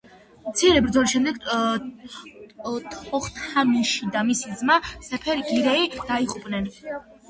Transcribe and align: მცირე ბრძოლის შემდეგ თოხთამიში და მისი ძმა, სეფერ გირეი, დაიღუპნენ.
მცირე 0.45 0.79
ბრძოლის 0.85 1.13
შემდეგ 1.15 2.89
თოხთამიში 2.97 4.13
და 4.19 4.27
მისი 4.33 4.59
ძმა, 4.59 4.83
სეფერ 5.13 5.49
გირეი, 5.55 5.89
დაიღუპნენ. 6.13 6.73